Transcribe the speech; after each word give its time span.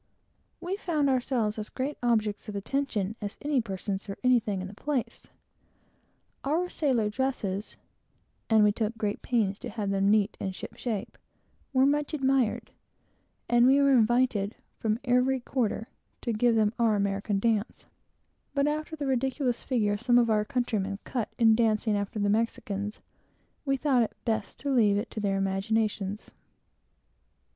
We 0.59 0.77
found 0.77 1.11
ourselves 1.11 1.59
as 1.59 1.69
great 1.69 1.95
objects 2.01 2.49
of 2.49 2.55
attention 2.55 3.15
as 3.21 3.37
any 3.39 3.61
persons 3.61 4.09
or 4.09 4.17
anything 4.23 4.59
at 4.59 4.67
the 4.67 4.73
place. 4.73 5.27
Our 6.43 6.69
sailor 6.69 7.07
dresses 7.07 7.77
and 8.49 8.63
we 8.63 8.71
took 8.71 8.97
great 8.97 9.21
pains 9.21 9.59
to 9.59 9.69
have 9.69 9.91
them 9.91 10.09
neat 10.09 10.37
and 10.39 10.55
shipshape 10.55 11.19
were 11.71 11.85
much 11.85 12.15
admired, 12.15 12.71
and 13.47 13.67
we 13.67 13.79
were 13.79 13.91
invited, 13.91 14.55
from 14.79 14.97
every 15.05 15.39
quarter, 15.39 15.87
to 16.23 16.33
give 16.33 16.55
them 16.55 16.73
an 16.79 16.95
American 16.95 17.39
sailor's 17.39 17.57
dance; 17.57 17.85
but 18.55 18.65
after 18.65 18.95
the 18.95 19.05
ridiculous 19.05 19.61
figure 19.61 19.97
some 19.97 20.17
of 20.17 20.31
our 20.31 20.43
countrymen 20.43 20.97
cut, 21.03 21.29
in 21.37 21.53
dancing 21.53 21.95
after 21.95 22.17
the 22.17 22.47
Spaniards, 22.55 23.01
we 23.65 23.77
thought 23.77 24.01
it 24.01 24.17
best 24.25 24.57
to 24.61 24.73
leave 24.73 24.97
it 24.97 25.11
to 25.11 25.19
their 25.19 25.37
imaginations. 25.37 26.31